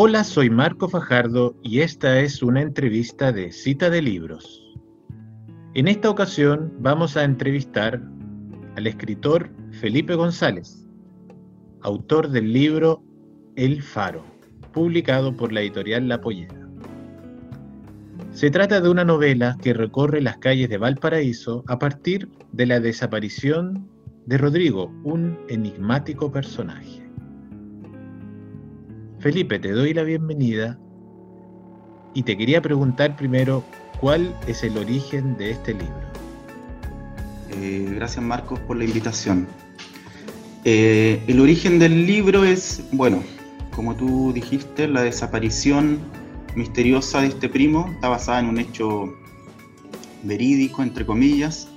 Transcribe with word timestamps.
Hola, 0.00 0.22
soy 0.22 0.48
Marco 0.48 0.88
Fajardo 0.88 1.56
y 1.60 1.80
esta 1.80 2.20
es 2.20 2.40
una 2.40 2.62
entrevista 2.62 3.32
de 3.32 3.50
Cita 3.50 3.90
de 3.90 4.00
Libros. 4.00 4.72
En 5.74 5.88
esta 5.88 6.08
ocasión 6.08 6.72
vamos 6.78 7.16
a 7.16 7.24
entrevistar 7.24 8.00
al 8.76 8.86
escritor 8.86 9.50
Felipe 9.72 10.14
González, 10.14 10.86
autor 11.82 12.28
del 12.30 12.52
libro 12.52 13.02
El 13.56 13.82
Faro, 13.82 14.24
publicado 14.72 15.36
por 15.36 15.52
la 15.52 15.62
editorial 15.62 16.06
La 16.06 16.20
Pollera. 16.20 16.68
Se 18.30 18.52
trata 18.52 18.80
de 18.80 18.90
una 18.90 19.04
novela 19.04 19.58
que 19.60 19.74
recorre 19.74 20.20
las 20.20 20.38
calles 20.38 20.68
de 20.68 20.78
Valparaíso 20.78 21.64
a 21.66 21.80
partir 21.80 22.28
de 22.52 22.66
la 22.66 22.78
desaparición 22.78 23.90
de 24.26 24.38
Rodrigo, 24.38 24.92
un 25.02 25.36
enigmático 25.48 26.30
personaje. 26.30 27.07
Felipe, 29.20 29.58
te 29.58 29.72
doy 29.72 29.92
la 29.94 30.04
bienvenida 30.04 30.78
y 32.14 32.22
te 32.22 32.36
quería 32.36 32.62
preguntar 32.62 33.16
primero 33.16 33.64
cuál 34.00 34.32
es 34.46 34.62
el 34.62 34.78
origen 34.78 35.36
de 35.36 35.50
este 35.50 35.72
libro. 35.72 36.12
Eh, 37.50 37.94
gracias 37.96 38.24
Marcos 38.24 38.60
por 38.60 38.76
la 38.76 38.84
invitación. 38.84 39.48
Eh, 40.64 41.20
el 41.26 41.40
origen 41.40 41.80
del 41.80 42.06
libro 42.06 42.44
es, 42.44 42.84
bueno, 42.92 43.24
como 43.74 43.96
tú 43.96 44.32
dijiste, 44.32 44.86
la 44.86 45.02
desaparición 45.02 45.98
misteriosa 46.54 47.22
de 47.22 47.28
este 47.28 47.48
primo 47.48 47.90
está 47.94 48.08
basada 48.08 48.38
en 48.38 48.46
un 48.46 48.58
hecho 48.58 49.12
verídico, 50.22 50.80
entre 50.80 51.04
comillas. 51.04 51.68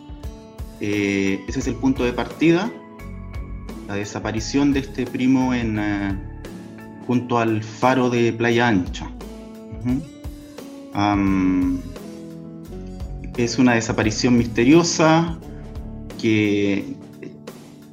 Eh, 0.80 1.44
ese 1.48 1.60
es 1.60 1.66
el 1.66 1.76
punto 1.76 2.04
de 2.04 2.14
partida, 2.14 2.72
la 3.88 3.96
desaparición 3.96 4.74
de 4.74 4.82
este 4.82 5.08
primo 5.08 5.56
en 5.56 5.80
junto 7.12 7.40
al 7.40 7.62
faro 7.62 8.10
de 8.10 8.32
Playa 8.32 8.70
Ancha. 8.70 9.12
es 13.36 13.60
una 13.60 13.74
desaparición 13.74 14.38
misteriosa 14.38 15.38
que 16.22 16.96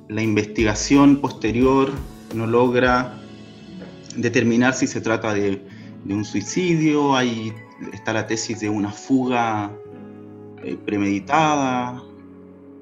la 0.08 0.22
investigación 0.22 1.16
posterior 1.16 1.90
no 2.32 2.46
logra 2.46 3.18
determinar 4.14 4.74
si 4.74 4.86
se 4.86 5.00
trata 5.00 5.34
de, 5.34 5.66
un 6.08 6.24
suicidio, 6.24 7.16
ahí 7.16 7.52
está 7.92 8.12
la 8.12 8.24
tesis 8.24 8.60
de 8.60 8.68
una 8.68 8.92
fuga 8.92 9.72
eh, 10.62 10.78
premeditada, 10.86 12.00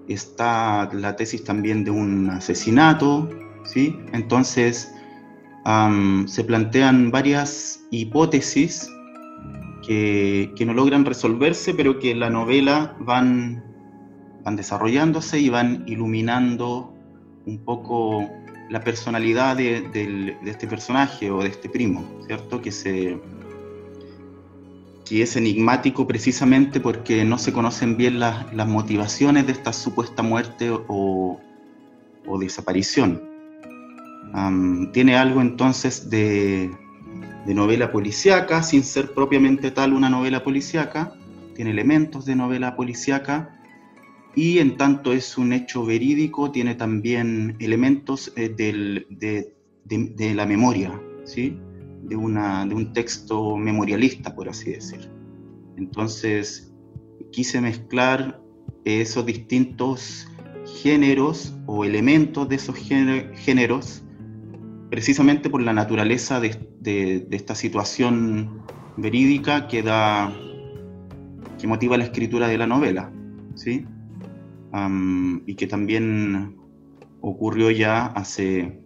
está 0.07 0.91
la 0.93 1.17
tesis 1.17 1.43
también 1.45 1.83
de 1.83 1.93
un 1.93 2.29
asesinato, 2.29 3.31
¿sí? 3.65 3.99
Entonces, 4.13 4.93
se 6.27 6.45
plantean 6.45 7.11
varias 7.11 7.81
hipótesis 7.91 8.89
que, 9.85 10.53
no 10.65 10.75
logran 10.75 11.05
resolverse, 11.05 11.75
pero 11.75 11.99
que 11.99 12.13
en 12.13 12.21
la 12.21 12.31
novela 12.31 12.97
van, 13.01 13.65
van 14.45 14.57
desarrollándose 14.57 15.41
y 15.41 15.49
van 15.49 15.85
iluminando 15.87 16.95
un 17.47 17.59
poco 17.65 18.31
la 18.71 18.81
personalidad 18.81 19.57
de, 19.57 20.37
este 20.45 20.69
personaje 20.69 21.31
o 21.31 21.43
de 21.43 21.49
este 21.49 21.69
primo, 21.69 22.05
¿cierto? 22.27 22.61
Que, 22.61 22.71
se, 22.71 23.19
que 25.05 25.23
es 25.23 25.37
enigmático 25.37 26.07
precisamente 26.07 26.79
porque 26.79 27.25
no 27.25 27.39
se 27.39 27.53
conocen 27.53 27.97
bien 27.97 28.21
las, 28.21 28.69
motivaciones 28.69 29.47
de 29.47 29.53
esta 29.53 29.73
supuesta 29.73 30.23
muerte 30.23 30.71
o, 30.71 31.41
o 32.25 32.39
desaparición 32.39 33.36
tiene 34.93 35.17
algo 35.17 35.41
entonces 35.41 36.11
de, 36.11 36.71
novela 37.47 37.93
policíaca, 37.93 38.63
sin 38.63 38.83
ser 38.83 39.15
propiamente 39.15 39.71
tal 39.71 39.93
una 39.93 40.11
novela 40.11 40.43
policíaca, 40.43 41.13
tiene 41.55 41.71
elementos 41.71 42.27
de 42.27 42.37
novela 42.37 42.77
policíaca 42.77 43.61
y 44.35 44.59
en 44.59 44.77
tanto 44.77 45.13
es 45.13 45.39
un 45.39 45.53
hecho 45.53 45.87
verídico, 45.87 46.51
tiene 46.51 46.75
también 46.75 47.57
elementos 47.61 48.33
eh, 48.37 48.51
de, 48.51 50.35
la 50.35 50.45
memoria, 50.45 51.01
¿sí? 51.25 51.59
de, 52.03 52.17
una, 52.17 52.67
de 52.67 52.75
un 52.75 52.93
texto 52.93 53.57
memorialista, 53.57 54.35
por 54.35 54.49
así 54.49 54.73
decir. 54.73 55.11
Entonces, 55.79 56.75
quise 57.33 57.61
mezclar 57.61 58.41
esos 58.85 59.25
distintos 59.25 60.29
géneros 60.83 61.55
o 61.67 61.85
elementos 61.85 62.49
de 62.49 62.57
esos 62.57 62.77
géneros 62.77 64.03
precisamente 64.91 65.51
por 65.51 65.63
la 65.63 65.73
naturaleza 65.73 66.41
de, 66.41 67.27
esta 67.31 67.55
situación 67.55 68.63
verídica 68.97 69.69
que 69.69 69.83
da 69.83 70.33
que 71.59 71.67
motiva 71.67 71.97
la 71.97 72.05
escritura 72.05 72.49
de 72.49 72.59
la 72.59 72.67
novela, 72.67 73.11
¿sí? 73.55 73.87
y 75.47 75.55
que 75.55 75.67
también 75.67 76.57
ocurrió 77.23 77.71
ya 77.71 78.07
hace 78.07 78.79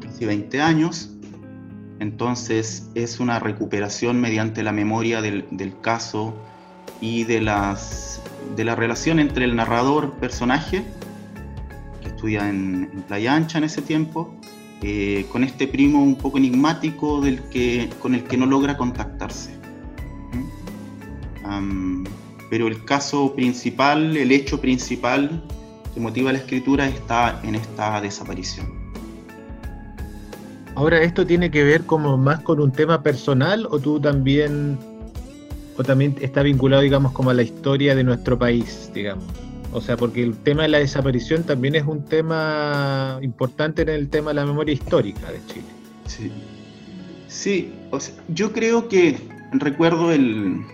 casi 0.00 0.26
20 0.26 0.60
años. 0.60 1.18
Entonces 1.98 2.90
es 2.94 3.20
una 3.20 3.38
recuperación 3.38 4.20
mediante 4.20 4.62
la 4.62 4.72
memoria 4.72 5.22
del, 5.22 5.46
caso 5.80 6.34
y 7.00 7.24
de, 7.24 7.40
las, 7.40 8.22
de 8.54 8.64
la 8.64 8.74
relación 8.74 9.18
entre 9.18 9.46
el 9.46 9.56
narrador-personaje 9.56 10.84
estudia 12.14 12.48
en, 12.48 13.04
Playa 13.06 13.34
Ancha 13.34 13.58
en 13.58 13.64
ese 13.64 13.82
tiempo, 13.82 14.34
eh, 14.82 15.26
con 15.30 15.44
este 15.44 15.66
primo 15.66 16.02
un 16.02 16.16
poco 16.16 16.38
enigmático 16.38 17.20
del 17.20 17.42
que, 17.50 17.90
con 18.00 18.14
el 18.14 18.24
que 18.24 18.36
no 18.36 18.46
logra 18.46 18.76
contactarse. 18.76 19.54
pero 22.50 22.68
el 22.68 22.84
caso 22.84 23.34
principal, 23.34 24.16
el 24.16 24.30
hecho 24.30 24.60
principal 24.60 25.42
que 25.92 26.00
motiva 26.00 26.32
la 26.32 26.38
escritura 26.38 26.86
está 26.86 27.40
en 27.42 27.54
esta 27.56 28.00
desaparición. 28.00 28.66
Ahora, 30.76 31.00
¿esto 31.02 31.24
tiene 31.26 31.50
que 31.50 31.62
ver 31.62 31.84
como 31.84 32.16
más 32.16 32.40
con 32.40 32.60
un 32.60 32.72
tema 32.72 33.02
personal 33.02 33.66
o 33.70 33.78
tú 33.78 34.00
también, 34.00 34.78
o 35.76 35.84
también 35.84 36.16
está 36.20 36.42
vinculado, 36.42 36.82
digamos, 36.82 37.12
como 37.12 37.30
a 37.30 37.34
la 37.34 37.42
historia 37.42 37.94
de 37.94 38.02
nuestro 38.02 38.38
país, 38.38 38.90
digamos? 38.92 39.43
O 39.74 39.80
sea, 39.80 39.96
porque 39.96 40.22
el 40.22 40.36
tema 40.36 40.62
de 40.62 40.68
la 40.68 40.78
desaparición 40.78 41.42
también 41.42 41.74
es 41.74 41.84
un 41.84 42.04
tema 42.04 43.18
importante 43.22 43.82
en 43.82 43.88
el 43.88 44.08
tema 44.08 44.30
de 44.30 44.34
la 44.34 44.46
memoria 44.46 44.72
histórica 44.72 45.32
de 45.32 45.40
Chile. 45.46 45.66
Sí. 46.06 46.32
Sí, 47.26 47.74
o 47.90 47.98
sea, 47.98 48.14
yo 48.28 48.52
creo 48.52 48.88
que 48.88 49.18
recuerdo 49.50 50.12
el, 50.12 50.64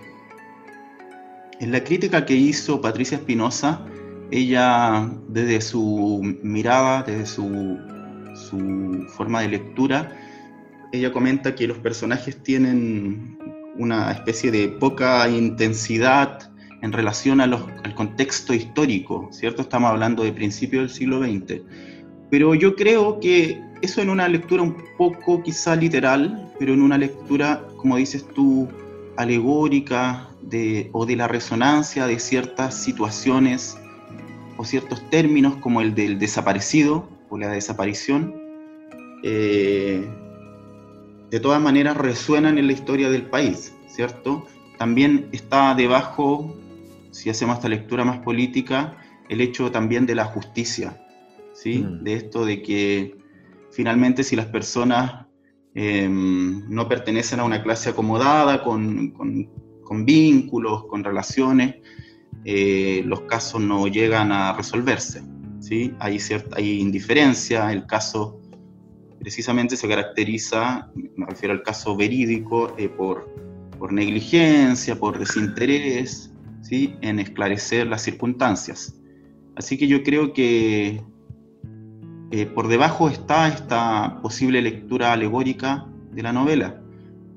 en 1.59 1.71
la 1.71 1.83
crítica 1.83 2.25
que 2.27 2.35
hizo 2.35 2.79
Patricia 2.79 3.17
Espinosa, 3.17 3.83
ella 4.29 5.09
desde 5.27 5.61
su 5.61 6.21
mirada, 6.43 7.01
desde 7.01 7.25
su, 7.25 7.79
su 8.35 9.07
forma 9.09 9.41
de 9.41 9.47
lectura, 9.47 10.15
ella 10.91 11.11
comenta 11.11 11.55
que 11.55 11.65
los 11.65 11.79
personajes 11.79 12.37
tienen 12.43 13.39
una 13.79 14.11
especie 14.11 14.51
de 14.51 14.67
poca 14.67 15.27
intensidad 15.27 16.50
en 16.81 16.91
relación 16.91 17.41
al 17.41 17.95
contexto 17.95 18.53
histórico, 18.53 19.29
¿cierto? 19.31 19.61
Estamos 19.61 19.91
hablando 19.91 20.23
de 20.23 20.33
principios 20.33 20.83
del 20.83 20.89
siglo 20.89 21.19
XX. 21.19 21.61
Pero 22.29 22.55
yo 22.55 22.75
creo 22.75 23.19
que 23.19 23.61
eso 23.81 24.01
en 24.01 24.09
una 24.09 24.27
lectura 24.27 24.63
un 24.63 24.75
poco 24.97 25.43
quizá 25.43 25.75
literal, 25.75 26.51
pero 26.57 26.73
en 26.73 26.81
una 26.81 26.97
lectura, 26.97 27.63
como 27.77 27.97
dices 27.97 28.25
tú, 28.33 28.67
alegórica 29.17 30.29
de, 30.41 30.89
o 30.93 31.05
de 31.05 31.15
la 31.15 31.27
resonancia 31.27 32.07
de 32.07 32.19
ciertas 32.19 32.75
situaciones 32.75 33.77
o 34.57 34.65
ciertos 34.65 35.07
términos 35.09 35.55
como 35.57 35.81
el 35.81 35.93
del 35.93 36.17
desaparecido 36.17 37.07
o 37.29 37.37
la 37.37 37.49
desaparición, 37.49 38.35
eh, 39.23 40.07
de 41.29 41.39
todas 41.39 41.61
maneras 41.61 41.95
resuenan 41.95 42.57
en 42.57 42.67
la 42.67 42.73
historia 42.73 43.09
del 43.09 43.23
país, 43.23 43.73
¿cierto? 43.87 44.45
También 44.77 45.29
está 45.31 45.75
debajo 45.75 46.55
si 47.11 47.29
hacemos 47.29 47.57
esta 47.57 47.69
lectura 47.69 48.03
más 48.03 48.19
política, 48.19 48.97
el 49.29 49.41
hecho 49.41 49.71
también 49.71 50.05
de 50.05 50.15
la 50.15 50.25
justicia, 50.25 51.05
¿sí? 51.53 51.79
Mm. 51.79 52.03
De 52.03 52.13
esto 52.13 52.45
de 52.45 52.61
que 52.61 53.17
finalmente 53.71 54.23
si 54.23 54.35
las 54.35 54.47
personas 54.47 55.25
em, 55.73 56.69
no 56.69 56.87
pertenecen 56.87 57.39
a 57.39 57.43
una 57.43 57.63
clase 57.63 57.89
acomodada, 57.89 58.63
con, 58.63 59.13
vínculos, 60.05 60.85
con 60.85 61.03
relaciones, 61.03 61.75
eh, 62.45 63.03
los 63.05 63.21
casos 63.21 63.59
no 63.61 63.87
llegan 63.87 64.31
a 64.31 64.53
resolverse, 64.53 65.21
¿sí? 65.59 65.93
Hay, 65.99 66.17
cierta, 66.19 66.57
hay 66.57 66.79
indiferencia, 66.79 67.71
el 67.71 67.85
caso 67.85 68.39
precisamente 69.19 69.77
se 69.77 69.87
caracteriza, 69.87 70.89
me 70.95 71.25
refiero 71.27 71.53
al 71.53 71.61
caso 71.61 71.95
verídico, 71.95 72.73
eh, 72.77 72.89
por, 72.89 73.29
por 73.77 73.93
negligencia, 73.93 74.95
por 74.95 75.19
desinterés, 75.19 76.30
en 76.69 77.19
esclarecer 77.19 77.87
las 77.87 78.01
circunstancias. 78.01 78.95
Así 79.55 79.77
que 79.77 79.87
yo 79.87 80.03
creo 80.03 80.33
que 80.33 81.01
eh, 82.31 82.45
por 82.45 82.67
debajo 82.67 83.09
está 83.09 83.49
esta 83.49 84.19
posible 84.21 84.61
lectura 84.61 85.11
alegórica 85.11 85.85
de 86.11 86.23
la 86.23 86.31
novela. 86.31 86.81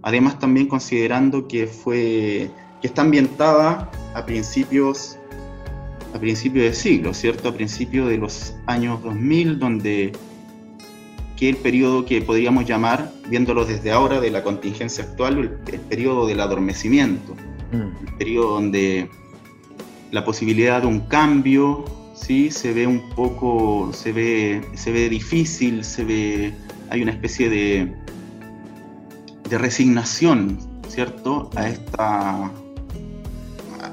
Además 0.02 0.38
también 0.38 0.68
considerando 0.68 1.48
que 1.48 1.66
fue 1.66 2.50
que 2.80 2.86
está 2.86 3.02
ambientada 3.02 3.90
a 4.14 4.26
principios 4.26 5.18
a 6.14 6.18
principios 6.20 6.66
de 6.66 6.74
siglo, 6.74 7.12
¿cierto? 7.12 7.48
A 7.48 7.54
principios 7.54 8.08
de 8.08 8.18
los 8.18 8.54
años 8.66 9.02
2000, 9.02 9.58
donde 9.58 10.12
que 11.36 11.48
el 11.48 11.56
periodo 11.56 12.04
que 12.04 12.22
podríamos 12.22 12.64
llamar, 12.66 13.10
viéndolo 13.28 13.64
desde 13.64 13.90
ahora 13.90 14.20
de 14.20 14.30
la 14.30 14.44
contingencia 14.44 15.02
actual, 15.02 15.58
el, 15.66 15.80
periodo 15.80 16.28
del 16.28 16.38
adormecimiento, 16.38 17.34
mm. 17.74 18.06
el 18.06 18.14
periodo 18.16 18.54
donde 18.54 19.08
la 20.10 20.24
posibilidad 20.24 20.82
de 20.82 20.86
un 20.86 21.00
cambio, 21.00 21.84
¿sí? 22.14 22.50
Se 22.50 22.72
ve 22.72 22.86
un 22.86 23.10
poco, 23.10 23.90
se 23.92 24.12
ve, 24.12 24.62
se 24.74 24.92
ve 24.92 25.08
difícil, 25.08 25.84
se 25.84 26.04
ve, 26.04 26.54
hay 26.90 27.02
una 27.02 27.12
especie 27.12 27.48
de, 27.50 27.94
de 29.48 29.58
resignación, 29.58 30.58
¿cierto? 30.88 31.50
A 31.56 31.68
esta 31.68 32.50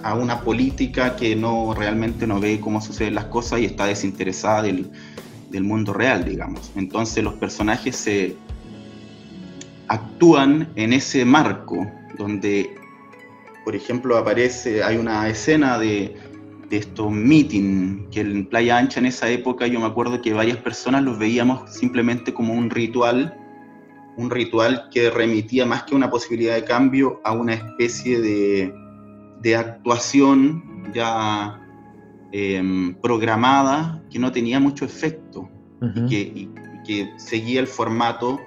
a 0.03 0.15
una 0.15 0.41
política 0.41 1.15
que 1.15 1.35
no 1.35 1.73
realmente 1.73 2.25
no 2.25 2.39
ve 2.39 2.59
cómo 2.59 2.81
suceden 2.81 3.15
las 3.15 3.25
cosas 3.25 3.59
y 3.59 3.65
está 3.65 3.85
desinteresada 3.85 4.63
del, 4.63 4.91
del 5.49 5.63
mundo 5.63 5.93
real, 5.93 6.25
digamos. 6.25 6.71
Entonces 6.75 7.23
los 7.23 7.35
personajes 7.35 7.95
se 7.95 8.35
actúan 9.87 10.69
en 10.75 10.93
ese 10.93 11.25
marco 11.25 11.85
donde, 12.17 12.75
por 13.63 13.75
ejemplo, 13.75 14.17
aparece, 14.17 14.83
hay 14.83 14.97
una 14.97 15.27
escena 15.29 15.77
de, 15.77 16.15
de 16.69 16.77
estos 16.77 17.11
meeting 17.11 18.09
que 18.09 18.21
en 18.21 18.45
Playa 18.45 18.77
Ancha 18.77 18.99
en 18.99 19.05
esa 19.05 19.29
época 19.29 19.67
yo 19.67 19.79
me 19.79 19.85
acuerdo 19.85 20.21
que 20.21 20.33
varias 20.33 20.57
personas 20.57 21.03
los 21.03 21.19
veíamos 21.19 21.69
simplemente 21.69 22.33
como 22.33 22.53
un 22.53 22.69
ritual, 22.69 23.37
un 24.15 24.29
ritual 24.29 24.87
que 24.89 25.09
remitía 25.09 25.65
más 25.65 25.83
que 25.83 25.95
una 25.95 26.09
posibilidad 26.09 26.55
de 26.55 26.63
cambio 26.63 27.19
a 27.25 27.33
una 27.33 27.53
especie 27.53 28.21
de, 28.21 28.73
de 29.41 29.55
actuación 29.55 30.91
ya 30.93 31.59
em, 32.31 32.95
programada 32.95 34.03
que 34.09 34.19
no 34.19 34.31
tenía 34.31 34.59
mucho 34.59 34.85
efecto 34.85 35.49
y, 36.09 36.49
que, 36.85 37.11
seguía 37.17 37.59
el 37.59 37.67
formato 37.67 38.39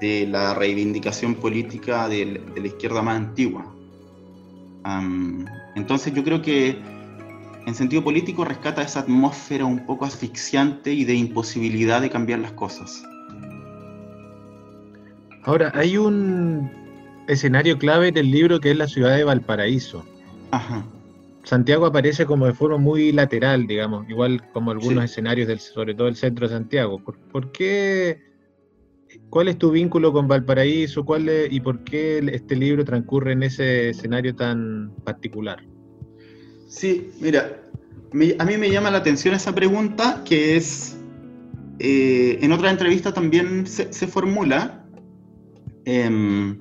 de 0.00 0.26
la 0.26 0.54
reivindicación 0.54 1.34
política 1.36 2.08
de, 2.08 2.42
la 2.56 2.66
izquierda 2.66 3.00
más 3.00 3.16
antigua. 3.16 3.74
Entonces 5.74 6.12
yo 6.12 6.24
creo 6.24 6.42
que 6.42 6.78
en 7.66 7.74
sentido 7.74 8.02
político 8.02 8.44
rescata 8.44 8.82
esa 8.82 9.00
atmósfera 9.00 9.64
un 9.64 9.86
poco 9.86 10.04
asfixiante 10.04 10.92
y 10.92 11.04
de 11.04 11.14
imposibilidad 11.14 12.00
de 12.00 12.10
cambiar 12.10 12.40
las 12.40 12.52
cosas. 12.52 13.02
Ahora, 15.44 15.72
hay 15.74 15.96
un 15.96 16.70
escenario 17.28 17.78
clave 17.78 18.12
del 18.12 18.30
libro 18.30 18.60
que 18.60 18.70
es 18.70 18.76
la 18.76 18.86
ciudad 18.86 19.16
de 19.16 19.24
Valparaíso. 19.24 20.04
Ajá. 20.50 20.84
Santiago 21.44 21.86
aparece 21.86 22.24
como 22.24 22.46
de 22.46 22.54
forma 22.54 22.78
muy 22.78 23.10
lateral, 23.10 23.66
digamos, 23.66 24.08
igual 24.08 24.48
como 24.52 24.70
algunos 24.70 25.04
escenarios, 25.04 25.48
del, 25.48 25.58
sobre 25.58 25.94
todo 25.94 26.06
el 26.06 26.16
centro 26.16 26.46
de 26.46 26.54
Santiago. 26.54 27.00
¿Por, 27.00 27.50
qué? 27.50 28.22
¿Cuál 29.32 29.48
es 29.48 29.56
tu 29.56 29.70
vínculo 29.70 30.12
con 30.12 30.28
Valparaíso? 30.28 31.06
¿Cuál 31.06 31.26
¿Y 31.50 31.58
por 31.60 31.82
qué 31.84 32.18
este 32.34 32.54
libro 32.54 32.84
transcurre 32.84 33.32
en 33.32 33.42
ese 33.42 33.88
escenario 33.88 34.36
tan 34.36 34.92
particular? 35.04 35.66
Sí, 36.68 37.10
mira, 37.18 37.62
a 38.38 38.44
mí 38.44 38.56
me 38.58 38.70
llama 38.70 38.90
la 38.90 38.98
atención 38.98 39.34
esa 39.34 39.54
pregunta 39.54 40.22
que 40.26 40.56
es, 40.58 40.98
eh, 41.78 42.40
en 42.42 42.52
otra 42.52 42.70
entrevista 42.70 43.14
también 43.14 43.66
se, 43.66 44.06
formula. 44.06 44.84
Em, 45.86 46.58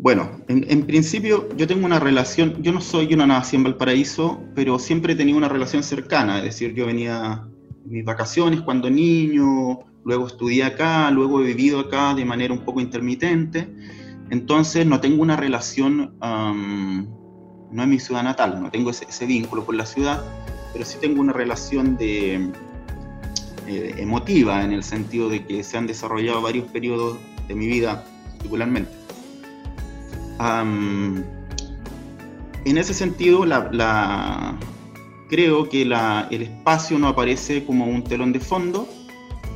bueno, 0.00 0.40
en, 0.48 0.82
principio 0.86 1.48
yo 1.56 1.68
tengo 1.68 1.86
una 1.86 2.00
relación, 2.00 2.60
yo 2.64 2.72
no 2.72 2.80
soy 2.80 3.14
una 3.14 3.28
nací 3.28 3.54
en 3.54 3.62
Valparaíso, 3.62 4.42
pero 4.56 4.80
siempre 4.80 5.12
he 5.12 5.16
tenido 5.16 5.38
una 5.38 5.48
relación 5.48 5.84
cercana, 5.84 6.38
es 6.38 6.44
decir, 6.46 6.74
yo 6.74 6.86
venía 6.86 7.44
en 7.44 7.49
mis 7.84 8.04
vacaciones 8.04 8.60
cuando 8.60 8.90
niño, 8.90 9.80
luego 10.04 10.26
estudié 10.26 10.64
acá, 10.64 11.10
luego 11.10 11.40
he 11.40 11.44
vivido 11.44 11.80
acá 11.80 12.14
de 12.14 12.24
manera 12.24 12.52
un 12.52 12.60
poco 12.60 12.80
intermitente, 12.80 13.68
entonces 14.30 14.86
no 14.86 15.00
tengo 15.00 15.22
una 15.22 15.36
relación, 15.36 16.14
no 16.20 17.82
es 17.82 17.88
mi 17.88 17.98
ciudad 17.98 18.22
natal, 18.22 18.62
no 18.62 18.70
tengo 18.70 18.90
ese, 18.90 19.26
vínculo 19.26 19.64
con 19.66 19.76
la 19.76 19.86
ciudad, 19.86 20.22
pero 20.72 20.84
sí 20.84 20.98
tengo 21.00 21.20
una 21.20 21.32
relación 21.32 21.96
de, 21.96 22.50
eh, 23.66 23.94
emotiva 23.98 24.64
en 24.64 24.72
el 24.72 24.82
sentido 24.82 25.28
de 25.28 25.44
que 25.44 25.62
se 25.62 25.76
han 25.76 25.86
desarrollado 25.86 26.42
varios 26.42 26.66
periodos 26.66 27.18
de 27.48 27.54
mi 27.54 27.66
vida 27.66 28.04
particularmente. 28.36 28.90
En 32.64 32.78
ese 32.78 32.94
sentido, 32.94 33.44
la, 33.44 34.56
creo 35.30 35.68
que 35.68 35.82
el 35.82 36.42
espacio 36.42 36.98
no 36.98 37.06
aparece 37.06 37.64
como 37.64 37.86
un 37.86 38.02
telón 38.02 38.32
de 38.32 38.40
fondo, 38.40 38.88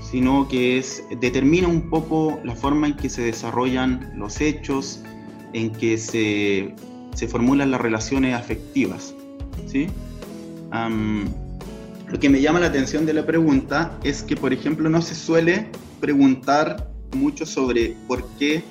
sino 0.01 0.47
que 0.47 0.79
es, 0.79 1.03
determina 1.21 1.67
un 1.67 1.91
poco 1.91 2.41
la 2.45 2.55
forma 2.55 2.87
en 2.87 2.95
que 2.95 3.11
se 3.11 3.23
desarrollan 3.23 4.13
los 4.17 4.41
hechos, 4.41 5.03
en 5.53 5.73
que 5.73 5.99
se, 5.99 6.75
formulan 7.27 7.73
las 7.73 7.81
relaciones 7.81 8.35
afectivas. 8.35 9.15
¿sí? 9.67 9.89
lo 12.09 12.19
que 12.21 12.29
me 12.29 12.41
llama 12.41 12.61
la 12.61 12.67
atención 12.67 13.07
de 13.07 13.13
la 13.13 13.27
pregunta 13.27 13.99
es 14.05 14.23
que, 14.23 14.37
por 14.37 14.53
ejemplo, 14.53 14.89
no 14.89 15.03
se 15.03 15.17
suele 15.17 15.67
preguntar 16.01 16.89
mucho 17.17 17.47
sobre 17.47 17.97
por 18.07 18.29
qué 18.39 18.63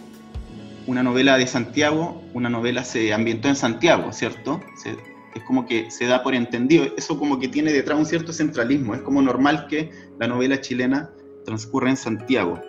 una 0.87 1.03
novela 1.03 1.37
de 1.37 1.47
Santiago, 1.47 2.21
una 2.33 2.49
novela 2.49 2.83
se 2.85 3.13
ambientó 3.13 3.49
en 3.49 3.55
Santiago, 3.55 4.11
¿cierto? 4.13 4.61
Es 5.35 5.43
como 5.43 5.65
que 5.65 5.89
se 5.91 6.05
da 6.05 6.23
por 6.23 6.35
entendido, 6.35 6.85
eso 6.97 7.17
como 7.17 7.39
que 7.39 7.47
tiene 7.47 7.71
detrás 7.71 7.97
un 7.97 8.05
cierto 8.05 8.33
centralismo, 8.33 8.93
es 8.93 9.01
como 9.01 9.21
normal 9.21 9.67
que 9.67 9.91
la 10.19 10.27
novela 10.27 10.61
chilena 10.61 11.09
transcurra 11.45 11.89
en 11.89 11.97
Santiago. 11.97 12.59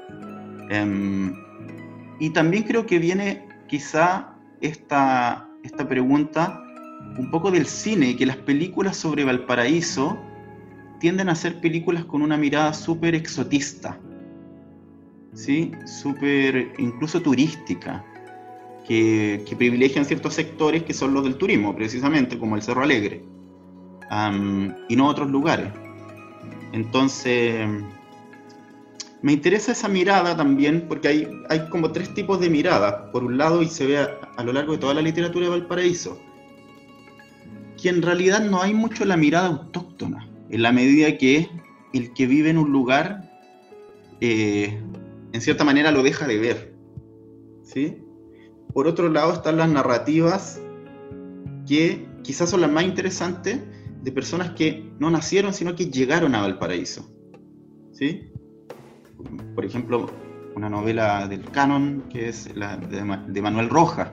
Em, 0.71 1.35
y 2.19 2.31
también 2.31 2.63
creo 2.65 2.87
que 2.87 2.99
viene 2.99 3.47
quizá 3.69 4.35
esta, 4.61 5.49
esta 5.63 5.89
pregunta 5.89 6.61
un 7.19 7.31
poco 7.31 7.51
del 7.51 7.67
cine, 7.67 8.17
que 8.17 8.27
las 8.27 8.37
películas 8.37 8.97
sobre 8.97 9.25
Valparaíso 9.25 10.19
tienden 11.01 11.29
a 11.29 11.35
ser 11.35 11.61
películas 11.61 12.05
con 12.05 12.23
una 12.23 12.37
mirada 12.37 12.73
súper 12.73 13.15
exotista, 13.15 13.99
¿sí? 15.35 15.73
súper 15.85 16.73
incluso 16.79 17.21
turística, 17.21 18.05
que, 18.87 19.45
privilegian 19.57 20.05
ciertos 20.05 20.35
sectores 20.35 20.83
que 20.83 20.95
son 20.95 21.15
los 21.15 21.25
del 21.25 21.37
turismo, 21.37 21.75
precisamente, 21.75 22.39
como 22.39 22.57
el 22.57 22.63
Cerro 22.63 22.83
Alegre, 22.83 23.25
y 24.89 24.97
no 24.97 25.09
otros 25.09 25.31
lugares. 25.31 25.73
Entonces, 26.73 27.69
me 29.23 29.33
interesa 29.33 29.73
esa 29.73 29.89
mirada 29.89 30.37
también, 30.37 30.87
porque 30.89 31.09
hay, 31.09 31.29
hay 31.49 31.69
como 31.69 31.93
tres 31.93 32.13
tipos 32.15 32.41
de 32.41 32.51
mirada. 32.51 33.11
Por 33.11 33.25
un 33.25 33.39
lado, 33.39 33.63
y 33.63 33.69
se 33.69 33.87
ve 33.87 33.99
a, 33.99 34.43
lo 34.45 34.53
largo 34.53 34.73
de 34.73 34.79
toda 34.79 34.95
la 34.95 35.03
literatura 35.03 35.47
de 35.47 35.51
Valparaíso, 35.51 36.21
que 37.81 37.89
en 37.89 38.03
realidad 38.03 38.45
no 38.45 38.61
hay 38.61 38.75
mucho 38.75 39.05
la 39.05 39.17
mirada 39.17 39.49
autóctona, 39.49 40.29
en 40.51 40.63
la 40.63 40.73
medida 40.73 41.17
que 41.17 41.49
el 41.93 42.13
que 42.13 42.27
vive 42.27 42.51
en 42.51 42.59
un 42.59 42.73
lugar 42.73 43.31
eh, 44.21 44.81
en 45.33 45.41
cierta 45.41 45.65
manera 45.65 45.91
lo 45.91 46.03
deja 46.03 46.27
de 46.27 46.39
ver. 46.39 46.75
¿sí? 47.63 48.04
Por 48.75 48.89
otro 48.89 49.09
lado 49.09 49.33
están 49.33 49.57
las 49.57 49.71
narrativas 49.71 50.61
que 51.67 52.09
quizás 52.23 52.51
son 52.51 52.61
las 52.61 52.71
más 52.71 52.85
interesantes 52.85 53.61
de 54.03 54.13
personas 54.13 54.51
que 54.51 54.93
no 54.99 55.11
nacieron, 55.11 55.55
sino 55.55 55.77
que 55.77 55.87
llegaron 55.87 56.35
a 56.35 56.43
Valparaíso. 56.43 57.09
¿sí? 57.93 58.33
Por 59.55 59.65
ejemplo, 59.65 60.11
una 60.57 60.69
novela 60.69 61.29
del 61.29 61.45
canon 61.51 62.05
que 62.11 62.29
es 62.29 62.55
la 62.57 62.77
de, 62.77 63.43
Manuel 63.43 63.71
Rojas, 63.71 64.11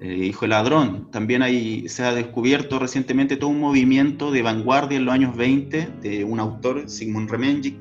eh, 0.00 0.24
Hijo 0.24 0.46
Ladrón. 0.46 1.10
También 1.10 1.42
hay, 1.42 1.86
se 1.88 2.02
ha 2.02 2.14
descubierto 2.14 2.78
recientemente 2.78 3.36
todo 3.36 3.50
un 3.50 3.60
movimiento 3.60 4.30
de 4.30 4.40
vanguardia 4.40 4.96
en 4.96 5.04
los 5.04 5.14
años 5.14 5.36
20 5.36 5.98
de 6.00 6.24
un 6.24 6.40
autor, 6.40 6.88
Sigmund 6.88 7.30
Remenjik, 7.30 7.76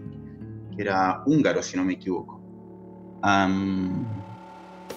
que 0.75 0.81
era 0.81 1.23
húngaro, 1.25 1.63
si 1.63 1.77
no 1.77 1.85
me 1.85 1.93
equivoco. 1.93 2.41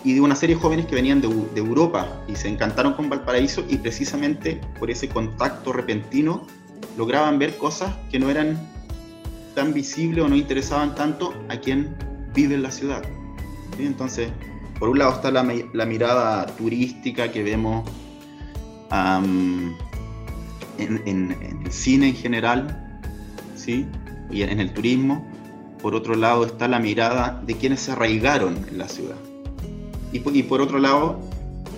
Y 0.06 0.14
de 0.14 0.20
una 0.20 0.36
serie 0.36 0.54
de 0.54 0.62
jóvenes 0.62 0.86
que 0.86 0.94
venían 0.94 1.20
de, 1.20 1.26
Europa 1.56 2.22
y 2.28 2.36
se 2.36 2.46
encantaron 2.46 2.92
con 2.92 3.10
Valparaíso 3.10 3.64
y 3.68 3.78
precisamente 3.78 4.60
por 4.78 4.88
ese 4.88 5.08
contacto 5.08 5.72
repentino 5.72 6.46
lograban 6.96 7.40
ver 7.40 7.56
cosas 7.56 7.92
que 8.08 8.20
no 8.20 8.30
eran 8.30 8.56
tan 9.56 9.74
visibles 9.74 10.24
o 10.24 10.28
no 10.28 10.36
interesaban 10.36 10.94
tanto 10.94 11.34
a 11.48 11.56
quien 11.56 11.96
vive 12.32 12.54
en 12.54 12.62
la 12.62 12.70
ciudad. 12.70 13.02
Entonces, 13.80 14.30
por 14.78 14.90
un 14.90 15.00
lado 15.00 15.14
está 15.14 15.32
la, 15.32 15.42
mirada 15.42 16.46
turística 16.54 17.32
que 17.32 17.42
vemos 17.42 17.90
en, 18.92 19.74
el 20.78 21.72
cine 21.72 22.10
en 22.10 22.14
general, 22.14 23.00
¿sí? 23.56 23.86
y 24.30 24.42
en 24.42 24.60
el 24.60 24.72
turismo. 24.72 25.26
Por 25.82 25.96
otro 25.96 26.14
lado 26.14 26.46
está 26.46 26.68
la 26.68 26.78
mirada 26.78 27.42
de 27.44 27.56
quienes 27.56 27.80
se 27.80 27.90
arraigaron 27.90 28.56
en 28.68 28.78
la 28.78 28.86
ciudad. 28.86 29.16
Y, 30.12 30.42
por 30.44 30.60
otro 30.60 30.78
lado, 30.78 31.20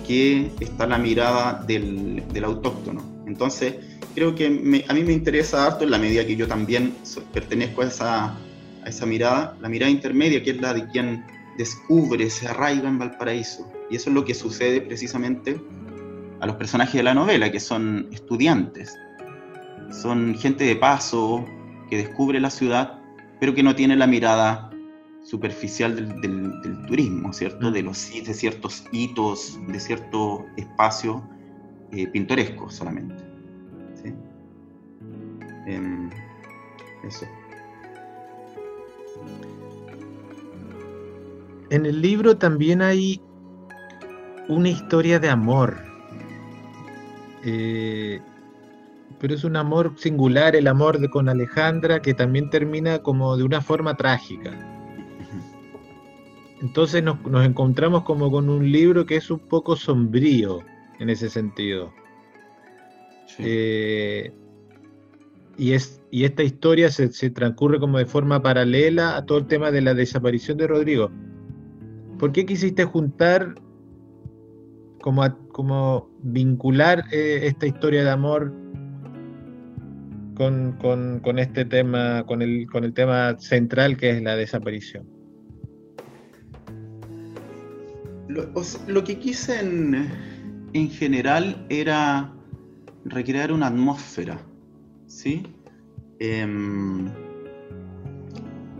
que 0.07 0.51
está 0.59 0.87
la 0.87 0.97
mirada 0.97 1.63
del, 1.67 2.23
autóctono. 2.43 3.03
Entonces, 3.25 3.75
creo 4.15 4.33
que 4.33 4.47
a 4.87 4.93
mí 4.93 5.03
me 5.03 5.13
interesa 5.13 5.65
harto 5.65 5.83
en 5.83 5.91
la 5.91 5.97
medida 5.97 6.25
que 6.25 6.35
yo 6.35 6.47
también 6.47 6.95
pertenezco 7.33 7.81
a 7.81 7.85
esa, 7.85 8.25
a 8.25 8.87
esa 8.87 9.05
mirada, 9.05 9.57
la 9.61 9.69
mirada 9.69 9.91
intermedia, 9.91 10.41
que 10.41 10.51
es 10.51 10.61
la 10.61 10.73
de 10.73 10.87
quien 10.87 11.23
descubre, 11.57 12.29
se 12.29 12.47
arraiga 12.47 12.87
en 12.87 12.97
Valparaíso. 12.97 13.69
Y 13.89 13.97
eso 13.97 14.09
es 14.09 14.15
lo 14.15 14.23
que 14.23 14.33
sucede 14.33 14.81
precisamente 14.81 15.59
a 16.39 16.45
los 16.45 16.55
personajes 16.55 16.93
de 16.93 17.03
la 17.03 17.13
novela, 17.13 17.51
que 17.51 17.59
son 17.59 18.07
estudiantes. 18.11 18.97
Son 19.91 20.35
gente 20.35 20.63
de 20.63 20.75
paso 20.75 21.45
que 21.89 21.97
descubre 21.97 22.39
la 22.39 22.49
ciudad, 22.49 22.99
pero 23.39 23.53
que 23.53 23.63
no 23.63 23.75
tiene 23.75 23.95
la 23.95 24.07
mirada 24.07 24.68
superficial 25.29 25.95
del, 26.21 26.85
turismo, 26.87 27.31
¿cierto? 27.33 27.69
Mm. 27.69 27.73
De, 27.73 27.83
los, 27.83 28.11
de 28.11 28.33
ciertos 28.33 28.83
hitos, 28.91 29.59
de 29.67 29.79
cierto 29.79 30.45
espacio 30.57 31.23
eh, 31.91 32.07
pintoresco 32.07 32.69
solamente. 32.69 33.23
Em, 35.67 36.09
eso. 37.03 37.27
En 41.69 41.85
el 41.85 42.01
libro 42.01 42.35
también 42.35 42.81
hay 42.81 43.21
una 44.47 44.69
historia 44.69 45.19
de 45.19 45.29
amor. 45.29 45.77
Eh, 47.43 48.19
pero 49.19 49.35
es 49.35 49.43
un 49.43 49.55
amor 49.57 49.93
singular, 49.97 50.55
el 50.55 50.67
amor 50.67 50.97
de, 50.97 51.07
con 51.07 51.29
Alejandra, 51.29 52.01
que 52.01 52.15
también 52.15 52.49
termina 52.49 52.99
como 52.99 53.37
de 53.37 53.43
una 53.43 53.61
forma 53.61 53.95
trágica. 53.95 54.78
Entonces 56.61 57.03
nos, 57.03 57.17
encontramos 57.45 58.03
como 58.03 58.29
con 58.31 58.49
un 58.49 58.71
libro 58.71 59.05
que 59.05 59.15
es 59.15 59.31
un 59.31 59.39
poco 59.39 59.75
sombrío 59.75 60.59
en 60.99 61.09
ese 61.09 61.29
sentido. 61.29 61.93
Eh, 63.37 64.33
y, 65.57 65.71
es, 65.71 66.01
y 66.11 66.25
esta 66.25 66.43
historia 66.43 66.89
se, 66.89 67.11
se, 67.13 67.29
transcurre 67.29 67.79
como 67.79 67.97
de 67.97 68.05
forma 68.05 68.41
paralela 68.41 69.15
a 69.15 69.25
todo 69.25 69.37
el 69.37 69.47
tema 69.47 69.71
de 69.71 69.81
la 69.81 69.93
desaparición 69.93 70.57
de 70.57 70.67
Rodrigo. 70.67 71.11
¿Por 72.17 72.33
qué 72.33 72.45
quisiste 72.45 72.83
juntar, 72.83 73.55
como, 75.01 75.23
como 75.53 76.09
vincular 76.21 77.05
eh, 77.13 77.41
esta 77.43 77.67
historia 77.67 78.03
de 78.03 78.09
amor 78.09 78.53
con, 80.35 80.73
con, 80.73 81.39
este 81.39 81.63
tema, 81.63 82.25
con 82.25 82.41
el, 82.41 82.67
con 82.69 82.83
el 82.83 82.93
tema 82.93 83.37
central 83.39 83.95
que 83.95 84.09
es 84.09 84.21
la 84.21 84.35
desaparición? 84.35 85.18
Lo, 88.29 89.03
que 89.03 89.17
quise 89.17 89.59
en, 89.59 90.07
en, 90.73 90.89
general 90.91 91.65
era 91.67 92.31
recrear 93.03 93.51
una 93.51 93.67
atmósfera, 93.67 94.39
¿sí? 95.07 95.47
Em, 96.19 97.07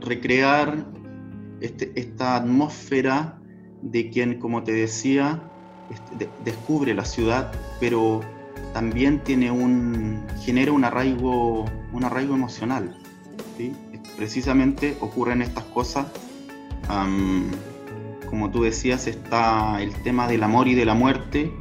recrear 0.01 0.85
este, 1.61 1.91
esta 1.95 2.35
atmósfera 2.35 3.39
de 3.81 4.11
quien, 4.11 4.39
como 4.39 4.63
te 4.63 4.71
decía, 4.71 5.41
este, 5.89 6.29
descubre 6.45 6.93
la 6.93 7.05
ciudad, 7.05 7.51
pero 7.79 8.21
también 8.73 9.19
tiene 9.23 9.49
un, 9.49 10.25
genera 10.43 10.71
un 10.71 10.83
arraigo, 10.83 11.65
un 11.91 12.03
arraigo 12.03 12.35
emocional. 12.35 12.95
Precisamente 14.15 14.95
ocurren 15.01 15.41
estas 15.41 15.63
cosas. 15.65 16.05
Como 18.29 18.51
tú 18.51 18.63
decías, 18.63 19.07
está 19.07 19.81
el 19.81 19.93
tema 20.03 20.27
del 20.27 20.43
amor 20.43 20.67
y 20.67 20.75
de 20.75 20.85
la 20.85 20.93
muerte, 20.93 21.51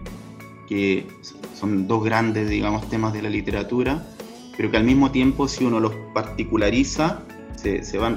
que 0.68 1.06
son 1.54 1.88
dos 1.88 2.04
grandes, 2.04 2.48
digamos, 2.48 2.88
temas 2.88 3.12
de 3.12 3.22
la 3.22 3.30
literatura, 3.30 4.06
pero 4.56 4.70
que 4.70 4.76
al 4.76 4.84
mismo 4.84 5.10
tiempo, 5.10 5.48
si 5.48 5.64
uno 5.64 5.80
los 5.80 5.92
particulariza, 6.14 7.22
se, 7.56 7.98
van, 7.98 8.16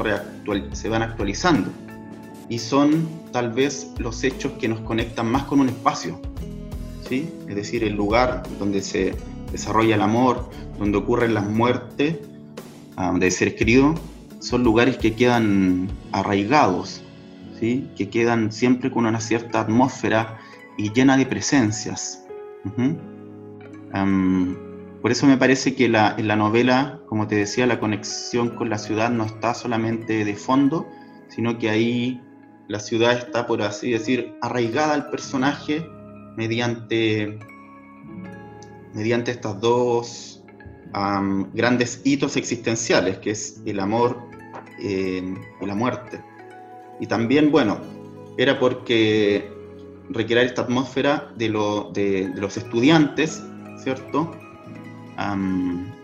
se 0.74 0.89
van 0.89 1.01
actualizando. 1.01 1.70
Y 2.50 2.60
son 2.60 3.08
tal 3.31 3.53
vez 3.53 3.91
los 3.98 4.24
hechos 4.24 4.51
que 4.60 4.67
nos 4.67 4.81
conectan 4.81 5.31
más 5.31 5.43
con 5.43 5.62
un 5.62 5.70
espacio, 5.70 6.20
¿sí? 7.08 7.29
es 7.48 7.55
decir, 7.55 7.84
el 7.84 7.96
lugar 7.96 8.43
donde 8.60 8.81
se 8.81 9.15
desarrolla 9.51 9.96
el 9.96 10.01
amor, 10.01 10.50
donde 10.77 10.98
ocurren 10.98 11.34
las 11.34 11.48
muertes 11.48 12.17
um, 12.98 13.20
de 13.20 13.31
seres 13.31 13.53
queridos, 13.53 14.00
son 14.39 14.63
lugares 14.63 14.98
que 14.98 15.13
quedan 15.13 15.89
arraigados, 16.12 17.03
que 17.61 18.09
quedan 18.09 18.51
siempre 18.51 18.91
con 18.91 19.05
una 19.05 19.21
cierta 19.21 19.61
atmósfera 19.61 20.39
y 20.77 20.91
llena 20.91 21.15
de 21.15 21.25
presencias. 21.27 22.25
Por 25.01 25.11
eso 25.11 25.27
me 25.27 25.37
parece 25.37 25.75
que 25.75 25.87
la, 25.87 26.15
en 26.17 26.27
la 26.27 26.35
novela, 26.35 26.99
como 27.07 27.27
te 27.27 27.35
decía, 27.35 27.65
la 27.67 27.79
conexión 27.79 28.49
con 28.55 28.69
la 28.69 28.77
ciudad 28.77 29.09
no 29.09 29.25
está 29.25 29.53
solamente 29.53 30.25
de 30.25 30.35
fondo, 30.35 30.87
sino 31.29 31.57
que 31.57 31.69
ahí 31.69 32.21
la 32.67 32.79
ciudad 32.79 33.13
está, 33.17 33.45
por 33.45 33.61
así 33.61 33.91
decir, 33.91 34.35
arraigada 34.41 34.93
al 34.93 35.09
personaje 35.09 35.85
mediante, 36.37 37.39
mediante 38.93 39.31
estos 39.31 39.59
dos 39.59 40.43
grandes 41.53 42.01
hitos 42.03 42.37
existenciales, 42.37 43.19
que 43.19 43.31
es 43.31 43.61
el 43.65 43.79
amor 43.79 44.17
eh, 44.79 45.35
y 45.61 45.65
la 45.65 45.75
muerte. 45.75 46.23
Y 47.01 47.08
también, 47.08 47.51
bueno, 47.51 47.79
era 48.38 48.58
porque 48.58 49.51
requerir 50.10 50.46
esta 50.46 50.62
atmósfera 50.62 51.34
de, 51.36 51.50
de 51.93 52.31
los 52.36 52.55
estudiantes, 52.55 53.43
¿cierto? 53.84 54.31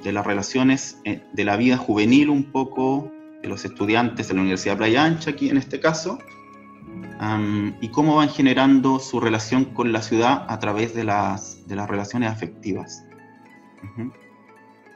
de 0.03 0.11
las 0.11 0.25
relaciones 0.25 0.99
eh, 1.05 1.23
de 1.33 1.43
la 1.43 1.57
vida 1.57 1.77
juvenil 1.77 2.29
un 2.29 2.51
poco 2.51 3.11
de 3.41 3.47
los 3.47 3.65
estudiantes 3.65 4.27
de 4.27 4.35
la 4.35 4.41
Universidad 4.41 4.77
Playa 4.77 5.05
Ancha, 5.05 5.31
aquí 5.31 5.49
en 5.49 5.57
este 5.57 5.79
caso, 5.79 6.19
y 7.81 7.89
cómo 7.89 8.17
van 8.17 8.29
generando 8.29 8.99
su 8.99 9.19
relación 9.19 9.65
con 9.65 9.91
la 9.91 10.01
ciudad 10.01 10.45
a 10.47 10.59
través 10.59 10.93
de 10.93 11.03
las, 11.03 11.67
de 11.67 11.75
las 11.75 11.89
relaciones 11.89 12.31
afectivas. 12.31 13.03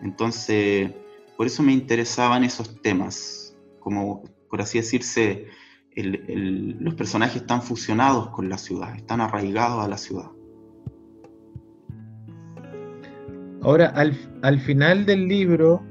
Entonces, 0.01 0.91
por 1.35 1.47
eso 1.47 1.63
me 1.63 1.73
interesaban 1.73 2.43
esos 2.43 2.79
temas, 2.81 3.55
como 3.79 4.23
por 4.49 4.61
así 4.61 4.77
decirse, 4.77 5.47
los 5.95 6.95
personajes 6.95 7.41
están 7.41 7.61
fusionados 7.61 8.29
con 8.29 8.49
la 8.49 8.57
ciudad, 8.57 8.95
están 8.95 9.21
arraigados 9.21 9.83
a 9.83 9.87
la 9.87 9.97
ciudad. 9.97 10.31
Ahora, 13.63 13.89
al, 13.89 14.59
final 14.61 15.05
del 15.05 15.27
libro 15.27 15.83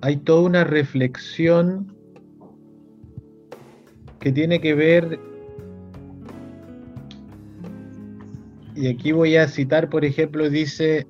hay 0.00 0.16
toda 0.16 0.42
una 0.42 0.64
reflexión 0.64 1.94
que 4.18 4.32
tiene 4.32 4.60
que 4.60 4.74
ver, 4.74 5.20
y 8.74 8.88
aquí 8.88 9.12
voy 9.12 9.36
a 9.36 9.46
citar, 9.46 9.88
por 9.88 10.04
ejemplo, 10.04 10.50
dice, 10.50 11.06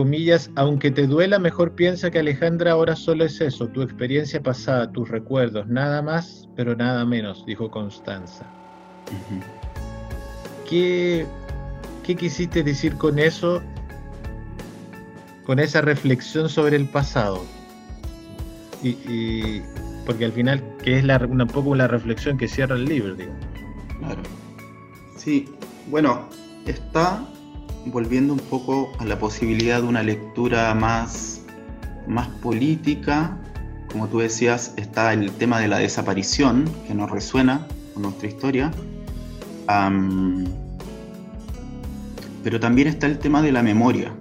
comillas, 0.00 0.50
aunque 0.56 0.90
te 0.90 1.06
duela, 1.06 1.38
mejor 1.38 1.72
piensa 1.72 2.10
que 2.10 2.20
Alejandra 2.20 2.72
ahora 2.72 2.96
solo 2.96 3.22
es 3.22 3.38
eso, 3.42 3.68
tu 3.68 3.82
experiencia 3.82 4.42
pasada, 4.42 4.90
tus 4.90 5.10
recuerdos, 5.10 5.66
nada 5.66 6.00
más, 6.00 6.48
pero 6.56 6.74
nada 6.74 7.04
menos, 7.04 7.44
dijo 7.44 7.70
Constanza. 7.70 8.46
¿Qué, 10.66 11.26
¿Qué 12.02 12.16
quisiste 12.16 12.62
decir 12.62 12.96
con 12.96 13.18
eso? 13.18 13.60
Con 15.44 15.58
esa 15.58 15.82
reflexión 15.82 16.48
sobre 16.48 16.76
el 16.76 16.86
pasado. 16.86 17.44
Y, 18.82 19.60
porque 20.06 20.24
al 20.24 20.32
final, 20.32 20.64
que 20.82 20.96
es 20.96 21.04
la, 21.04 21.18
un 21.18 21.46
poco 21.46 21.74
la 21.74 21.88
reflexión 21.88 22.38
que 22.38 22.48
cierra 22.48 22.74
el 22.74 22.86
libro, 22.86 23.14
Claro. 23.98 24.22
Sí, 25.18 25.46
bueno, 25.90 26.26
está 26.64 27.22
volviendo 27.86 28.32
un 28.32 28.40
poco 28.40 28.92
a 28.98 29.04
la 29.04 29.18
posibilidad 29.18 29.82
de 29.82 29.88
una 29.88 30.02
lectura 30.02 30.74
más, 30.74 31.42
más 32.06 32.28
política. 32.28 33.36
Como 33.90 34.08
tú 34.08 34.18
decías, 34.18 34.74
está 34.76 35.12
el 35.12 35.32
tema 35.32 35.58
de 35.58 35.68
la 35.68 35.78
desaparición, 35.78 36.70
que 36.86 36.94
nos 36.94 37.10
resuena 37.10 37.66
con 37.94 38.02
nuestra 38.02 38.28
historia 38.28 38.70
pero 42.42 42.58
también 42.58 42.88
está 42.88 43.06
el 43.06 43.18
tema 43.18 43.42
de 43.42 43.52
la 43.52 43.62
memoria, 43.62 44.12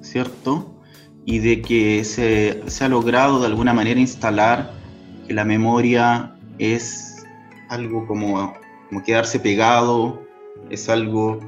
¿cierto? 0.00 0.74
Y 1.24 1.38
de 1.38 1.62
que 1.62 2.04
se, 2.04 2.62
ha 2.84 2.88
logrado 2.88 3.40
de 3.40 3.46
alguna 3.46 3.72
manera 3.72 3.98
instalar 3.98 4.72
que 5.26 5.34
la 5.34 5.44
memoria 5.44 6.34
es 6.58 7.24
algo 7.68 8.06
como, 8.06 8.54
como 8.88 9.02
quedarse 9.02 9.40
pegado, 9.40 10.22
es 10.70 10.88
algo 10.88 11.40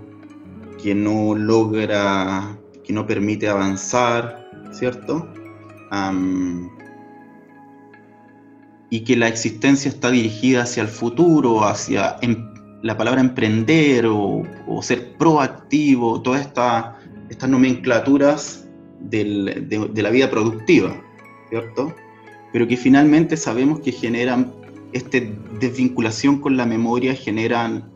que 0.84 0.94
no 0.94 1.34
logra, 1.34 2.58
que 2.84 2.92
no 2.92 3.06
permite 3.06 3.48
avanzar, 3.48 4.50
¿cierto? 4.70 5.26
y 8.90 9.00
que 9.00 9.16
la 9.16 9.28
existencia 9.28 9.88
está 9.88 10.10
dirigida 10.10 10.64
hacia 10.64 10.82
el 10.82 10.88
futuro, 10.88 11.64
hacia 11.64 12.16
em, 12.20 12.36
la 12.82 12.98
palabra 12.98 13.22
emprender 13.22 14.04
o, 14.06 14.42
ser 14.82 15.16
proactivo, 15.16 16.20
todas 16.20 16.42
esta, 16.42 16.98
estas 17.30 17.48
nomenclaturas 17.48 18.68
de, 19.00 19.90
la 19.94 20.10
vida 20.10 20.28
productiva, 20.30 21.02
¿cierto? 21.48 21.94
Pero 22.52 22.68
que 22.68 22.76
finalmente 22.76 23.38
sabemos 23.38 23.80
que 23.80 23.90
generan 23.90 24.52
esta 24.92 25.18
desvinculación 25.58 26.40
con 26.40 26.58
la 26.58 26.66
memoria, 26.66 27.14
generan 27.14 27.90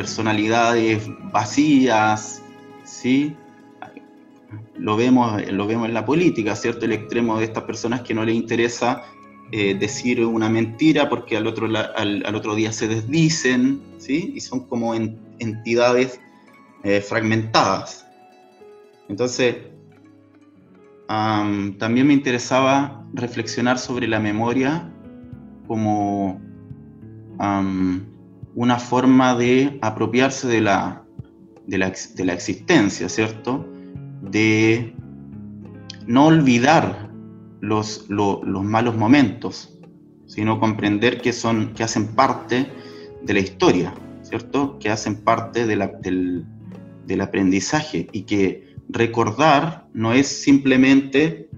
personalidades 0.00 1.06
vacías, 1.30 2.42
¿sí? 2.84 3.36
Lo 4.78 4.96
vemos, 4.96 5.46
lo 5.52 5.66
vemos 5.66 5.88
en 5.88 5.92
la 5.92 6.06
política, 6.06 6.56
¿cierto? 6.56 6.86
El 6.86 6.92
extremo 6.92 7.38
de 7.38 7.44
estas 7.44 7.64
personas 7.64 8.00
que 8.00 8.14
no 8.14 8.24
les 8.24 8.34
interesa 8.34 9.02
eh, 9.52 9.74
decir 9.74 10.24
una 10.24 10.48
mentira 10.48 11.10
porque 11.10 11.36
al 11.36 11.46
otro, 11.46 11.66
al, 11.66 12.34
otro 12.34 12.54
día 12.54 12.72
se 12.72 12.88
desdicen, 12.88 13.82
¿sí? 13.98 14.32
Y 14.34 14.40
son 14.40 14.60
como 14.68 14.94
entidades 14.94 16.18
eh, 16.82 17.02
fragmentadas. 17.02 18.06
Entonces, 19.10 19.56
también 21.08 22.06
me 22.06 22.14
interesaba 22.14 23.04
reflexionar 23.12 23.78
sobre 23.78 24.08
la 24.08 24.18
memoria 24.18 24.90
como 25.66 26.40
una 28.54 28.78
forma 28.78 29.36
de 29.36 29.78
apropiarse 29.82 30.48
de 30.48 30.60
la, 30.60 31.04
de 31.66 31.78
la, 31.78 31.92
de 32.14 32.24
la 32.24 32.32
existencia, 32.32 33.08
¿cierto? 33.08 33.66
De 34.22 34.94
no 36.06 36.26
olvidar 36.26 37.10
los, 37.60 38.06
los 38.08 38.64
malos 38.64 38.96
momentos, 38.96 39.78
sino 40.26 40.58
comprender 40.58 41.20
que, 41.20 41.32
son, 41.32 41.74
que 41.74 41.82
hacen 41.82 42.08
parte 42.14 42.66
de 43.22 43.34
la 43.34 43.40
historia, 43.40 43.94
¿cierto? 44.22 44.78
Que 44.78 44.90
hacen 44.90 45.16
parte 45.22 45.66
del, 45.66 46.44
del 47.06 47.20
aprendizaje 47.20 48.08
y 48.12 48.22
que 48.22 48.74
recordar 48.88 49.86
no 49.92 50.12
es 50.12 50.26
simplemente 50.26 51.48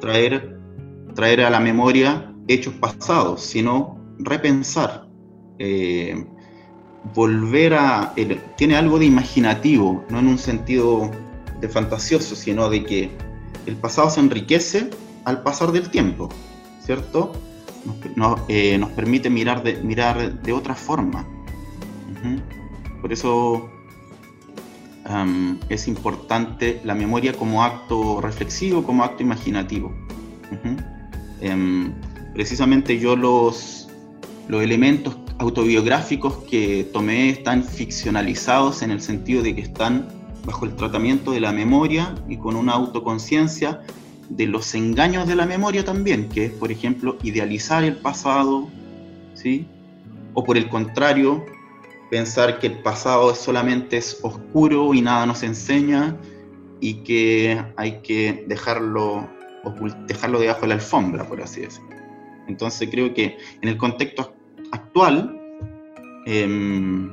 traer, 0.00 0.58
traer 1.14 1.42
a 1.42 1.50
la 1.50 1.60
memoria 1.60 2.32
hechos 2.48 2.74
pasados, 2.74 3.42
sino 3.42 3.98
repensar, 4.18 5.08
eh, 5.64 6.24
volver 7.14 7.74
a... 7.74 8.14
tiene 8.56 8.74
algo 8.74 8.98
de 8.98 9.06
imaginativo, 9.06 10.04
no 10.10 10.18
en 10.18 10.26
un 10.26 10.38
sentido 10.38 11.08
de 11.60 11.68
fantasioso, 11.68 12.34
sino 12.34 12.68
de 12.68 12.82
que 12.82 13.10
el 13.66 13.76
pasado 13.76 14.10
se 14.10 14.18
enriquece 14.18 14.90
al 15.24 15.44
pasar 15.44 15.70
del 15.70 15.88
tiempo, 15.88 16.28
¿cierto? 16.84 17.32
Nos, 18.16 18.40
eh, 18.48 18.80
permite 18.96 19.30
mirar 19.30 19.62
de, 19.62 19.76
mirar 19.82 20.42
de 20.42 20.52
otra 20.52 20.74
forma. 20.74 21.28
Por 23.00 23.12
eso 23.12 23.68
es 25.68 25.88
importante 25.88 26.80
la 26.84 26.94
memoria 26.94 27.32
como 27.34 27.62
acto 27.62 28.20
reflexivo, 28.20 28.82
como 28.82 29.04
acto 29.04 29.22
imaginativo. 29.22 29.92
Em, 31.40 31.92
precisamente 32.34 32.98
yo 32.98 33.16
los, 33.16 33.88
los 34.48 34.62
elementos 34.62 35.21
autobiográficos 35.42 36.36
que 36.48 36.88
tomé 36.92 37.30
están 37.30 37.64
ficcionalizados 37.64 38.82
en 38.82 38.90
el 38.90 39.00
sentido 39.00 39.42
de 39.42 39.54
que 39.54 39.62
están 39.62 40.08
bajo 40.44 40.64
el 40.64 40.74
tratamiento 40.76 41.32
de 41.32 41.40
la 41.40 41.52
memoria 41.52 42.14
y 42.28 42.36
con 42.36 42.56
una 42.56 42.72
autoconciencia 42.72 43.80
de 44.28 44.46
los 44.46 44.74
engaños 44.74 45.26
de 45.26 45.34
la 45.34 45.44
memoria 45.44 45.84
también, 45.84 46.28
que 46.28 46.46
es, 46.46 46.52
por 46.52 46.70
ejemplo, 46.70 47.18
idealizar 47.22 47.84
el 47.84 47.96
pasado, 47.96 48.68
¿sí? 49.34 49.66
O 50.34 50.44
por 50.44 50.56
el 50.56 50.68
contrario, 50.68 51.44
pensar 52.10 52.58
que 52.58 52.68
el 52.68 52.78
pasado 52.78 53.34
solamente 53.34 53.96
es 53.96 54.18
oscuro 54.22 54.94
y 54.94 55.02
nada 55.02 55.26
nos 55.26 55.42
enseña 55.42 56.16
y 56.80 57.02
que 57.02 57.62
hay 57.76 58.00
que 58.02 58.44
dejarlo, 58.46 59.28
dejarlo 60.06 60.38
debajo 60.38 60.62
de 60.62 60.68
la 60.68 60.74
alfombra, 60.74 61.26
por 61.26 61.42
así 61.42 61.60
decirlo. 61.62 61.90
Entonces 62.48 62.88
creo 62.90 63.12
que 63.12 63.38
en 63.60 63.68
el 63.68 63.76
contexto 63.76 64.34
actual, 64.72 65.40
em, 66.26 67.10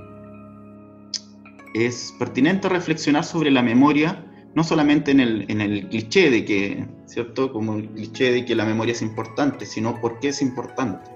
es 1.74 2.16
pertinente 2.18 2.68
reflexionar 2.68 3.24
sobre 3.24 3.52
la 3.52 3.62
memoria, 3.62 4.26
no 4.56 4.64
solamente 4.64 5.12
en 5.12 5.20
el, 5.20 5.46
en 5.50 5.62
el, 5.62 5.88
cliché 5.90 6.32
de 6.32 6.44
que, 6.44 6.86
¿cierto? 7.06 7.54
Como 7.54 7.76
el 7.76 7.90
cliché 7.90 8.32
de 8.32 8.46
que 8.46 8.56
la 8.56 8.66
memoria 8.66 8.94
es 8.94 9.02
importante, 9.02 9.66
sino 9.66 10.00
por 10.02 10.20
qué 10.20 10.30
es 10.30 10.42
importante. 10.42 11.12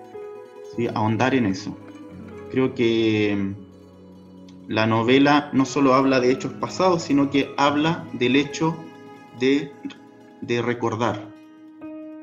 ¿sí? 0.75 0.88
Ahondar 0.93 1.34
en 1.34 1.47
eso. 1.47 1.75
Creo 2.51 2.75
que 2.75 3.56
la 4.67 4.86
novela 4.86 5.49
no 5.53 5.65
solo 5.65 5.95
habla 5.95 6.19
de 6.19 6.32
hechos 6.32 6.53
pasados, 6.53 7.03
sino 7.03 7.29
que 7.29 7.53
habla 7.58 8.08
del 8.13 8.36
hecho 8.36 8.77
de, 9.39 9.71
de 10.41 10.62
recordar. 10.62 11.27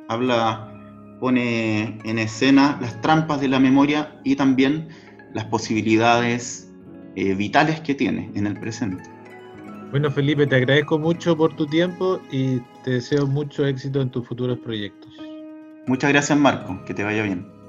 Habla, 0.09 0.80
pone 1.21 1.99
en 2.05 2.19
escena 2.19 2.79
las 2.81 3.01
trampas 3.03 3.41
de 3.41 3.49
la 3.49 3.61
memoria 3.61 4.21
y 4.25 4.37
también 4.37 4.89
las 5.35 5.45
posibilidades 5.45 6.73
eh, 7.17 7.35
vitales 7.35 7.81
que 7.81 7.95
tiene 7.95 8.31
en 8.35 8.47
el 8.47 8.59
presente. 8.59 9.03
Bueno, 9.91 10.11
Felipe, 10.11 10.47
te 10.47 10.57
agradezco 10.57 10.99
mucho 10.99 11.37
por 11.37 11.55
tu 11.57 11.67
tiempo 11.67 12.21
y 12.31 12.61
te 12.85 12.93
deseo 12.93 13.27
mucho 13.27 13.67
éxito 13.67 14.01
en 14.01 14.11
tus 14.11 14.27
futuros 14.27 14.59
proyectos. 14.61 15.13
Muchas 15.87 16.11
gracias, 16.11 16.39
Marco. 16.39 16.85
Que 16.85 16.95
te 16.95 17.03
vaya 17.03 17.25
bien. 17.25 17.60